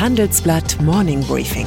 Handelsblatt 0.00 0.80
Morning 0.82 1.22
Briefing. 1.24 1.66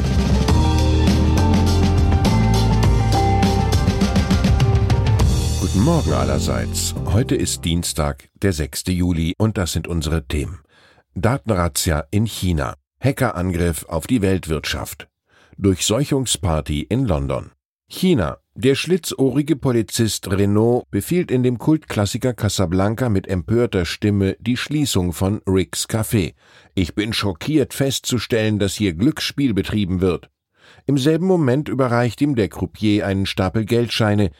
Guten 5.59 5.83
Morgen 5.83 6.13
allerseits. 6.13 6.93
Heute 7.05 7.35
ist 7.35 7.65
Dienstag, 7.65 8.29
der 8.41 8.53
6. 8.53 8.83
Juli 8.87 9.33
und 9.37 9.57
das 9.57 9.73
sind 9.73 9.87
unsere 9.87 10.27
Themen. 10.27 10.59
Datenrazzia 11.15 12.05
in 12.11 12.25
China. 12.25 12.75
Hackerangriff 12.99 13.85
auf 13.85 14.07
die 14.07 14.21
Weltwirtschaft. 14.21 15.07
Durchseuchungsparty 15.57 16.81
in 16.81 17.05
London. 17.05 17.51
China. 17.89 18.37
Der 18.53 18.75
schlitzohrige 18.75 19.55
Polizist 19.55 20.29
Renault 20.29 20.89
befiehlt 20.91 21.31
in 21.31 21.43
dem 21.43 21.57
Kultklassiker 21.57 22.33
Casablanca 22.33 23.07
mit 23.07 23.27
empörter 23.27 23.85
Stimme 23.85 24.35
die 24.41 24.57
Schließung 24.57 25.13
von 25.13 25.41
Rick's 25.47 25.87
Café. 25.87 26.33
Ich 26.75 26.95
bin 26.95 27.13
schockiert 27.13 27.73
festzustellen, 27.73 28.59
dass 28.59 28.75
hier 28.75 28.93
Glücksspiel 28.93 29.53
betrieben 29.53 30.01
wird. 30.01 30.29
Im 30.85 30.97
selben 30.97 31.27
Moment 31.27 31.69
überreicht 31.69 32.19
ihm 32.21 32.35
der 32.35 32.49
Croupier 32.49 33.05
einen 33.05 33.25
Stapel 33.25 33.63
Geldscheine. 33.63 34.31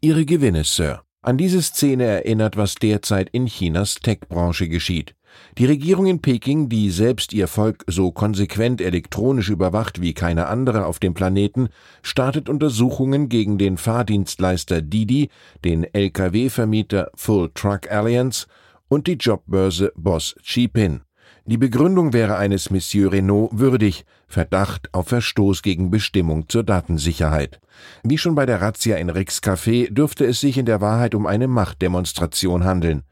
Ihre 0.00 0.24
Gewinne, 0.24 0.64
Sir. 0.64 1.02
An 1.22 1.38
diese 1.38 1.62
Szene 1.62 2.04
erinnert, 2.04 2.56
was 2.56 2.74
derzeit 2.74 3.30
in 3.30 3.46
Chinas 3.46 3.96
Tech-Branche 3.96 4.68
geschieht. 4.68 5.14
Die 5.58 5.66
Regierung 5.66 6.06
in 6.06 6.20
Peking, 6.20 6.68
die 6.68 6.90
selbst 6.90 7.32
ihr 7.32 7.48
Volk 7.48 7.84
so 7.86 8.12
konsequent 8.12 8.80
elektronisch 8.80 9.48
überwacht 9.48 10.00
wie 10.00 10.14
keine 10.14 10.46
andere 10.46 10.86
auf 10.86 10.98
dem 10.98 11.14
Planeten, 11.14 11.68
startet 12.02 12.48
Untersuchungen 12.48 13.28
gegen 13.28 13.58
den 13.58 13.76
Fahrdienstleister 13.76 14.82
Didi, 14.82 15.30
den 15.64 15.84
Lkw-Vermieter 15.84 17.10
Full 17.14 17.50
Truck 17.54 17.90
Alliance 17.90 18.46
und 18.88 19.06
die 19.06 19.14
Jobbörse 19.14 19.92
Boss 19.96 20.36
Chipin. 20.42 21.00
Die 21.48 21.58
Begründung 21.58 22.12
wäre 22.12 22.36
eines 22.36 22.70
Monsieur 22.70 23.12
Renault 23.12 23.50
würdig, 23.52 24.04
Verdacht 24.26 24.92
auf 24.92 25.06
Verstoß 25.06 25.62
gegen 25.62 25.92
Bestimmung 25.92 26.48
zur 26.48 26.64
Datensicherheit. 26.64 27.60
Wie 28.02 28.18
schon 28.18 28.34
bei 28.34 28.46
der 28.46 28.60
Razzia 28.60 28.96
in 28.96 29.10
Ricks 29.10 29.40
Café 29.40 29.88
dürfte 29.88 30.26
es 30.26 30.40
sich 30.40 30.58
in 30.58 30.66
der 30.66 30.80
Wahrheit 30.80 31.14
um 31.14 31.24
eine 31.24 31.46
Machtdemonstration 31.46 32.64
handeln. 32.64 33.04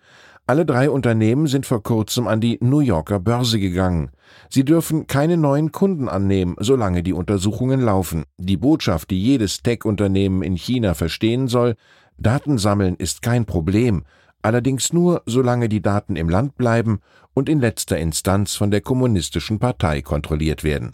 Alle 0.47 0.67
drei 0.67 0.91
Unternehmen 0.91 1.47
sind 1.47 1.65
vor 1.65 1.83
kurzem 1.83 2.29
an 2.29 2.39
die 2.39 2.59
New 2.61 2.81
Yorker 2.81 3.19
Börse 3.19 3.59
gegangen. 3.59 4.11
Sie 4.51 4.63
dürfen 4.63 5.07
keine 5.07 5.39
neuen 5.39 5.73
Kunden 5.73 6.07
annehmen, 6.07 6.55
solange 6.61 7.03
die 7.03 7.15
Untersuchungen 7.15 7.81
laufen. 7.81 8.25
Die 8.37 8.59
Botschaft, 8.59 9.11
die 9.11 9.23
jedes 9.23 9.63
Tech-Unternehmen 9.63 10.43
in 10.43 10.57
China 10.57 10.93
verstehen 10.93 11.49
soll, 11.49 11.77
Daten 12.19 12.59
sammeln 12.59 12.95
ist 12.97 13.23
kein 13.23 13.47
Problem, 13.47 14.05
allerdings 14.43 14.93
nur, 14.93 15.23
solange 15.25 15.71
die 15.71 15.81
Daten 15.81 16.15
im 16.15 16.29
Land 16.29 16.59
bleiben 16.59 17.01
und 17.33 17.49
in 17.49 17.61
letzter 17.61 17.97
Instanz 17.97 18.55
von 18.55 18.71
der 18.71 18.83
Kommunistischen 18.83 19.59
Partei 19.59 20.03
kontrolliert 20.03 20.63
werden. 20.63 20.91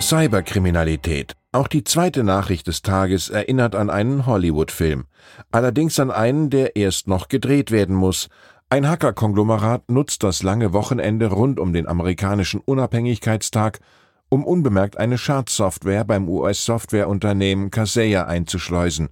Cyberkriminalität. 0.00 1.34
Auch 1.52 1.68
die 1.68 1.82
zweite 1.82 2.22
Nachricht 2.22 2.66
des 2.66 2.82
Tages 2.82 3.30
erinnert 3.30 3.74
an 3.74 3.90
einen 3.90 4.26
Hollywood-Film. 4.26 5.06
Allerdings 5.50 5.98
an 5.98 6.10
einen, 6.10 6.50
der 6.50 6.76
erst 6.76 7.08
noch 7.08 7.28
gedreht 7.28 7.70
werden 7.70 7.96
muss. 7.96 8.28
Ein 8.68 8.88
Hacker-Konglomerat 8.88 9.90
nutzt 9.90 10.22
das 10.22 10.42
lange 10.42 10.72
Wochenende 10.72 11.26
rund 11.26 11.58
um 11.58 11.72
den 11.72 11.88
amerikanischen 11.88 12.60
Unabhängigkeitstag, 12.60 13.80
um 14.28 14.44
unbemerkt 14.44 14.98
eine 14.98 15.18
Schadsoftware 15.18 16.04
beim 16.04 16.28
US-Softwareunternehmen 16.28 17.70
Kaseya 17.70 18.26
einzuschleusen. 18.26 19.08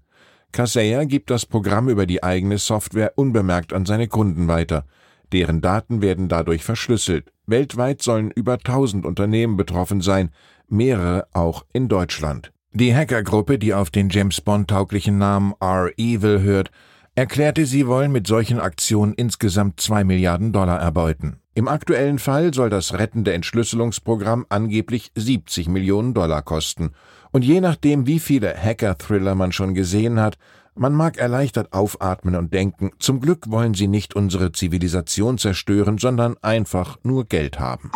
Kaseya 0.53 1.05
gibt 1.05 1.31
das 1.31 1.47
Programm 1.47 1.89
über 1.89 2.07
die 2.07 2.23
eigene 2.23 2.59
Software 2.59 3.13
unbemerkt 3.17 3.73
an 3.73 3.87
seine 3.87 4.07
Kunden 4.07 4.49
weiter. 4.49 4.85
Deren 5.33 5.61
Daten 5.61 6.03
werden 6.03 6.29
dadurch 6.29 6.63
verschlüsselt. 6.63 7.33
Weltweit 7.47 8.03
sollen 8.03 8.31
über 8.31 8.55
1000 8.55 9.05
Unternehmen 9.05 9.57
betroffen 9.57 10.01
sein, 10.01 10.31
mehrere 10.69 11.27
auch 11.33 11.65
in 11.73 11.89
Deutschland. 11.89 12.53
Die 12.73 12.95
Hackergruppe, 12.95 13.59
die 13.59 13.73
auf 13.73 13.91
den 13.91 14.09
James 14.09 14.41
Bond 14.41 14.69
tauglichen 14.69 15.19
Namen 15.19 15.55
R-Evil 15.61 16.41
hört, 16.41 16.71
erklärte, 17.15 17.67
sie 17.67 17.87
wollen 17.87 18.11
mit 18.11 18.27
solchen 18.27 18.59
Aktionen 18.59 19.15
insgesamt 19.15 19.81
zwei 19.81 20.03
Milliarden 20.03 20.53
Dollar 20.53 20.81
erbeuten. 20.81 21.37
Im 21.55 21.69
aktuellen 21.69 22.19
Fall 22.19 22.53
soll 22.53 22.71
das 22.71 22.95
rettende 22.95 23.33
Entschlüsselungsprogramm 23.33 24.47
angeblich 24.49 25.13
70 25.15 25.69
Millionen 25.69 26.15
Dollar 26.15 26.43
kosten. 26.43 26.91
Und 27.31 27.45
je 27.45 27.61
nachdem, 27.61 28.09
wie 28.09 28.19
viele 28.19 28.57
Hacker-Thriller 28.57 29.37
man 29.37 29.53
schon 29.53 29.75
gesehen 29.75 30.19
hat, 30.19 30.37
man 30.75 30.93
mag 30.93 31.17
erleichtert 31.17 31.73
aufatmen 31.73 32.35
und 32.35 32.53
denken, 32.53 32.91
zum 32.99 33.21
Glück 33.21 33.49
wollen 33.49 33.75
sie 33.75 33.87
nicht 33.87 34.17
unsere 34.17 34.51
Zivilisation 34.51 35.39
zerstören, 35.39 35.99
sondern 35.99 36.37
einfach 36.43 36.99
nur 37.05 37.27
Geld 37.27 37.61
haben. 37.61 37.93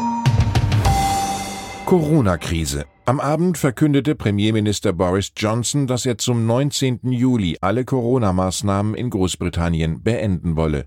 Corona-Krise. 1.88 2.84
Am 3.06 3.18
Abend 3.18 3.56
verkündete 3.56 4.14
Premierminister 4.14 4.92
Boris 4.92 5.32
Johnson, 5.34 5.86
dass 5.86 6.04
er 6.04 6.18
zum 6.18 6.44
19. 6.44 7.00
Juli 7.04 7.56
alle 7.62 7.86
Corona-Maßnahmen 7.86 8.94
in 8.94 9.08
Großbritannien 9.08 10.02
beenden 10.02 10.56
wolle. 10.56 10.84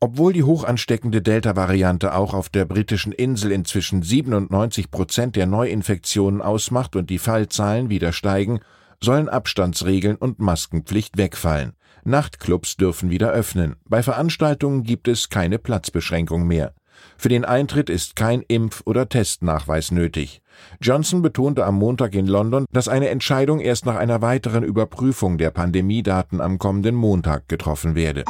Obwohl 0.00 0.34
die 0.34 0.42
hochansteckende 0.42 1.22
Delta-Variante 1.22 2.14
auch 2.14 2.34
auf 2.34 2.50
der 2.50 2.66
britischen 2.66 3.12
Insel 3.12 3.52
inzwischen 3.52 4.02
97 4.02 4.90
Prozent 4.90 5.34
der 5.34 5.46
Neuinfektionen 5.46 6.42
ausmacht 6.42 6.94
und 6.94 7.08
die 7.08 7.18
Fallzahlen 7.18 7.88
wieder 7.88 8.12
steigen, 8.12 8.60
sollen 9.02 9.30
Abstandsregeln 9.30 10.16
und 10.16 10.40
Maskenpflicht 10.40 11.16
wegfallen. 11.16 11.72
Nachtclubs 12.04 12.76
dürfen 12.76 13.08
wieder 13.08 13.30
öffnen. 13.30 13.76
Bei 13.88 14.02
Veranstaltungen 14.02 14.82
gibt 14.82 15.08
es 15.08 15.30
keine 15.30 15.58
Platzbeschränkung 15.58 16.46
mehr. 16.46 16.74
Für 17.16 17.28
den 17.28 17.44
Eintritt 17.44 17.90
ist 17.90 18.16
kein 18.16 18.42
Impf- 18.42 18.82
oder 18.84 19.08
Testnachweis 19.08 19.90
nötig. 19.90 20.40
Johnson 20.80 21.22
betonte 21.22 21.64
am 21.64 21.76
Montag 21.76 22.14
in 22.14 22.26
London, 22.26 22.66
dass 22.72 22.88
eine 22.88 23.08
Entscheidung 23.08 23.60
erst 23.60 23.86
nach 23.86 23.96
einer 23.96 24.22
weiteren 24.22 24.64
Überprüfung 24.64 25.38
der 25.38 25.50
Pandemiedaten 25.50 26.40
am 26.40 26.58
kommenden 26.58 26.94
Montag 26.94 27.48
getroffen 27.48 27.94
werde. 27.94 28.24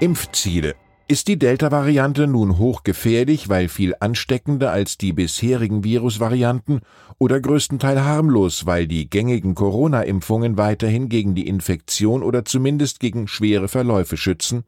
Impfziele 0.00 0.74
ist 1.14 1.28
die 1.28 1.38
Delta-Variante 1.38 2.26
nun 2.26 2.58
hochgefährlich, 2.58 3.48
weil 3.48 3.68
viel 3.68 3.94
ansteckender 4.00 4.72
als 4.72 4.98
die 4.98 5.12
bisherigen 5.12 5.84
Virusvarianten 5.84 6.80
oder 7.18 7.40
größtenteils 7.40 8.00
harmlos, 8.00 8.66
weil 8.66 8.88
die 8.88 9.08
gängigen 9.08 9.54
Corona-Impfungen 9.54 10.58
weiterhin 10.58 11.08
gegen 11.08 11.36
die 11.36 11.46
Infektion 11.46 12.24
oder 12.24 12.44
zumindest 12.44 12.98
gegen 12.98 13.28
schwere 13.28 13.68
Verläufe 13.68 14.16
schützen? 14.16 14.64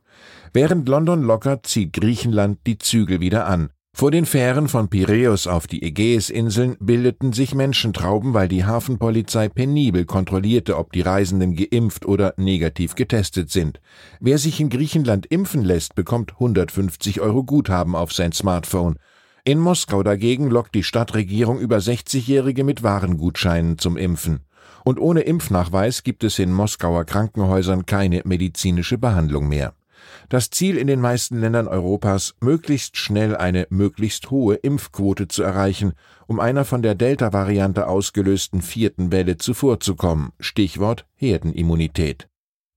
Während 0.53 0.89
London 0.89 1.25
lockert, 1.25 1.67
zieht 1.67 1.93
Griechenland 1.93 2.61
die 2.65 2.79
Zügel 2.79 3.19
wieder 3.19 3.49
an. 3.49 3.71
Vor 3.99 4.11
den 4.11 4.27
Fähren 4.27 4.69
von 4.69 4.89
Piräus 4.89 5.47
auf 5.47 5.67
die 5.67 5.83
Ägäisinseln 5.83 6.77
bildeten 6.81 7.33
sich 7.33 7.55
Menschentrauben, 7.55 8.35
weil 8.35 8.47
die 8.47 8.67
Hafenpolizei 8.67 9.49
penibel 9.49 10.05
kontrollierte, 10.05 10.77
ob 10.77 10.93
die 10.93 11.01
Reisenden 11.01 11.57
geimpft 11.57 12.05
oder 12.05 12.35
negativ 12.37 12.95
getestet 12.95 13.51
sind. 13.51 13.81
Wer 14.21 14.37
sich 14.37 14.61
in 14.61 14.69
Griechenland 14.69 15.25
impfen 15.25 15.65
lässt, 15.65 15.95
bekommt 15.95 16.35
150 16.35 17.23
Euro 17.23 17.43
Guthaben 17.43 17.97
auf 17.97 18.13
sein 18.13 18.33
Smartphone. 18.33 18.97
In 19.45 19.59
Moskau 19.59 20.03
dagegen 20.03 20.51
lockt 20.51 20.75
die 20.75 20.83
Stadtregierung 20.85 21.59
über 21.59 21.79
60-Jährige 21.79 22.65
mit 22.65 22.83
Warengutscheinen 22.83 23.79
zum 23.79 23.97
Impfen. 23.97 24.41
Und 24.85 25.01
ohne 25.01 25.23
Impfnachweis 25.23 26.03
gibt 26.03 26.23
es 26.23 26.39
in 26.39 26.53
Moskauer 26.53 27.07
Krankenhäusern 27.07 27.87
keine 27.87 28.21
medizinische 28.27 28.99
Behandlung 28.99 29.49
mehr. 29.49 29.73
Das 30.29 30.51
Ziel 30.51 30.77
in 30.77 30.87
den 30.87 31.01
meisten 31.01 31.41
Ländern 31.41 31.69
Europas, 31.69 32.35
möglichst 32.41 32.97
schnell 32.97 33.37
eine 33.37 33.67
möglichst 33.71 34.31
hohe 34.31 34.57
Impfquote 34.57 35.29
zu 35.29 35.43
erreichen, 35.43 35.93
um 36.27 36.41
einer 36.41 36.65
von 36.65 36.83
der 36.83 36.95
Delta-Variante 36.95 37.87
ausgelösten 37.87 38.63
vierten 38.63 39.13
Welle 39.13 39.37
zuvorzukommen. 39.37 40.33
Stichwort 40.41 41.07
Herdenimmunität. 41.15 42.29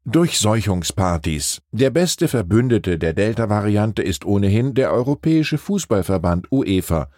Durchseuchungspartys. 0.05 1.61
Der 1.71 1.89
beste 1.89 2.27
Verbündete 2.27 2.97
der 2.97 3.13
Delta-Variante 3.13 4.01
ist 4.01 4.25
ohnehin 4.25 4.73
der 4.73 4.91
Europäische 4.91 5.57
Fußballverband 5.57 6.51
UEFA. 6.51 7.09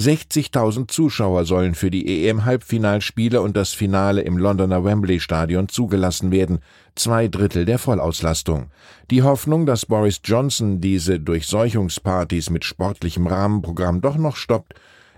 60.000 0.00 0.88
Zuschauer 0.88 1.44
sollen 1.44 1.74
für 1.74 1.90
die 1.90 2.26
EM-Halbfinalspiele 2.26 3.42
und 3.42 3.54
das 3.54 3.74
Finale 3.74 4.22
im 4.22 4.38
Londoner 4.38 4.82
Wembley-Stadion 4.82 5.68
zugelassen 5.68 6.30
werden, 6.30 6.60
zwei 6.94 7.28
Drittel 7.28 7.66
der 7.66 7.78
Vollauslastung. 7.78 8.70
Die 9.10 9.22
Hoffnung, 9.22 9.66
dass 9.66 9.84
Boris 9.84 10.22
Johnson 10.24 10.80
diese 10.80 11.20
Durchseuchungspartys 11.20 12.48
mit 12.48 12.64
sportlichem 12.64 13.26
Rahmenprogramm 13.26 14.00
doch 14.00 14.16
noch 14.16 14.36
stoppt, 14.36 14.72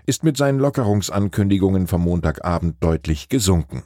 ist 0.05 0.25
mit 0.25 0.35
seinen 0.35 0.59
Lockerungsankündigungen 0.59 1.87
vom 1.87 2.01
Montagabend 2.01 2.75
deutlich 2.81 3.29
gesunken. 3.29 3.83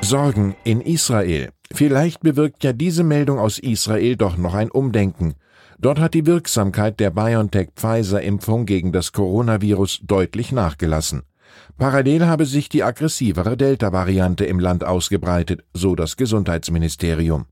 Sorgen 0.00 0.56
in 0.64 0.80
Israel. 0.80 1.50
Vielleicht 1.72 2.22
bewirkt 2.22 2.64
ja 2.64 2.72
diese 2.72 3.04
Meldung 3.04 3.38
aus 3.38 3.60
Israel 3.60 4.16
doch 4.16 4.36
noch 4.36 4.54
ein 4.54 4.72
Umdenken. 4.72 5.36
Dort 5.80 6.00
hat 6.00 6.14
die 6.14 6.26
Wirksamkeit 6.26 6.98
der 6.98 7.10
BioNTech-Pfizer-Impfung 7.10 8.66
gegen 8.66 8.90
das 8.90 9.12
Coronavirus 9.12 10.00
deutlich 10.02 10.50
nachgelassen. 10.50 11.22
Parallel 11.76 12.26
habe 12.26 12.46
sich 12.46 12.68
die 12.68 12.82
aggressivere 12.82 13.56
Delta-Variante 13.56 14.44
im 14.44 14.58
Land 14.58 14.82
ausgebreitet, 14.82 15.64
so 15.72 15.94
das 15.94 16.16
Gesundheitsministerium. 16.16 17.46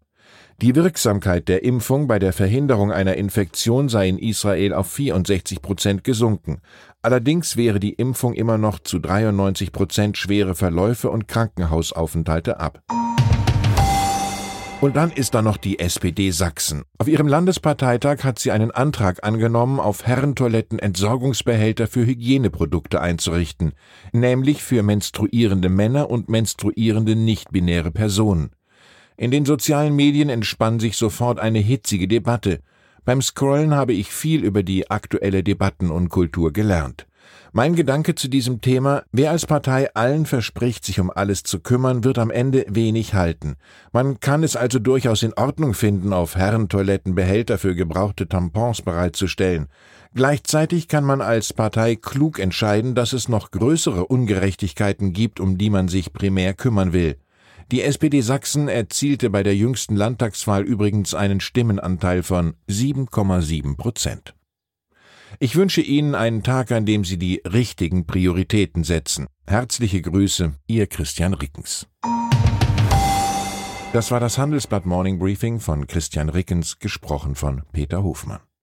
Die 0.60 0.74
Wirksamkeit 0.74 1.46
der 1.46 1.62
Impfung 1.62 2.08
bei 2.08 2.18
der 2.18 2.32
Verhinderung 2.32 2.90
einer 2.90 3.14
Infektion 3.14 3.88
sei 3.88 4.08
in 4.08 4.18
Israel 4.18 4.72
auf 4.72 4.88
64 4.90 5.62
Prozent 5.62 6.02
gesunken. 6.02 6.60
Allerdings 7.02 7.56
wäre 7.56 7.78
die 7.78 7.92
Impfung 7.92 8.34
immer 8.34 8.58
noch 8.58 8.80
zu 8.80 8.98
93 8.98 9.70
Prozent 9.70 10.18
schwere 10.18 10.56
Verläufe 10.56 11.10
und 11.10 11.28
Krankenhausaufenthalte 11.28 12.58
ab. 12.58 12.82
Und 14.82 14.94
dann 14.94 15.10
ist 15.10 15.34
da 15.34 15.40
noch 15.40 15.56
die 15.56 15.78
SPD 15.78 16.30
Sachsen. 16.30 16.84
Auf 16.98 17.08
ihrem 17.08 17.26
Landesparteitag 17.26 18.24
hat 18.24 18.38
sie 18.38 18.50
einen 18.50 18.70
Antrag 18.70 19.24
angenommen, 19.24 19.80
auf 19.80 20.06
Herrentoiletten 20.06 20.78
Entsorgungsbehälter 20.78 21.86
für 21.86 22.04
Hygieneprodukte 22.04 23.00
einzurichten, 23.00 23.72
nämlich 24.12 24.62
für 24.62 24.82
menstruierende 24.82 25.70
Männer 25.70 26.10
und 26.10 26.28
menstruierende 26.28 27.16
nichtbinäre 27.16 27.90
Personen. 27.90 28.50
In 29.16 29.30
den 29.30 29.46
sozialen 29.46 29.96
Medien 29.96 30.28
entspann 30.28 30.78
sich 30.78 30.98
sofort 30.98 31.40
eine 31.40 31.58
hitzige 31.58 32.06
Debatte. 32.06 32.60
Beim 33.06 33.22
Scrollen 33.22 33.74
habe 33.74 33.94
ich 33.94 34.10
viel 34.10 34.44
über 34.44 34.62
die 34.62 34.90
aktuelle 34.90 35.42
Debattenunkultur 35.42 36.52
gelernt. 36.52 37.06
Mein 37.52 37.74
Gedanke 37.74 38.14
zu 38.14 38.28
diesem 38.28 38.60
Thema, 38.60 39.02
wer 39.12 39.30
als 39.30 39.46
Partei 39.46 39.92
allen 39.94 40.26
verspricht, 40.26 40.84
sich 40.84 41.00
um 41.00 41.10
alles 41.10 41.42
zu 41.42 41.60
kümmern, 41.60 42.04
wird 42.04 42.18
am 42.18 42.30
Ende 42.30 42.66
wenig 42.68 43.14
halten. 43.14 43.56
Man 43.92 44.20
kann 44.20 44.42
es 44.42 44.56
also 44.56 44.78
durchaus 44.78 45.22
in 45.22 45.32
Ordnung 45.34 45.74
finden, 45.74 46.12
auf 46.12 46.36
Herrentoiletten 46.36 47.14
Behälter 47.14 47.58
für 47.58 47.74
gebrauchte 47.74 48.28
Tampons 48.28 48.82
bereitzustellen. 48.82 49.68
Gleichzeitig 50.14 50.88
kann 50.88 51.04
man 51.04 51.20
als 51.20 51.52
Partei 51.52 51.96
klug 51.96 52.38
entscheiden, 52.38 52.94
dass 52.94 53.12
es 53.12 53.28
noch 53.28 53.50
größere 53.50 54.06
Ungerechtigkeiten 54.06 55.12
gibt, 55.12 55.40
um 55.40 55.58
die 55.58 55.70
man 55.70 55.88
sich 55.88 56.12
primär 56.12 56.54
kümmern 56.54 56.92
will. 56.92 57.16
Die 57.72 57.82
SPD 57.82 58.20
Sachsen 58.20 58.68
erzielte 58.68 59.28
bei 59.28 59.42
der 59.42 59.56
jüngsten 59.56 59.96
Landtagswahl 59.96 60.62
übrigens 60.62 61.14
einen 61.14 61.40
Stimmenanteil 61.40 62.22
von 62.22 62.54
7,7 62.68 63.76
Prozent. 63.76 64.35
Ich 65.38 65.54
wünsche 65.54 65.82
Ihnen 65.82 66.14
einen 66.14 66.42
Tag, 66.42 66.72
an 66.72 66.86
dem 66.86 67.04
Sie 67.04 67.18
die 67.18 67.42
richtigen 67.44 68.06
Prioritäten 68.06 68.84
setzen. 68.84 69.26
Herzliche 69.46 70.00
Grüße, 70.00 70.54
Ihr 70.66 70.86
Christian 70.86 71.34
Rickens. 71.34 71.86
Das 73.92 74.10
war 74.10 74.20
das 74.20 74.38
Handelsblatt 74.38 74.86
Morning 74.86 75.18
Briefing 75.18 75.60
von 75.60 75.86
Christian 75.86 76.30
Rickens, 76.30 76.78
gesprochen 76.78 77.34
von 77.34 77.62
Peter 77.72 78.02
Hofmann. 78.02 78.40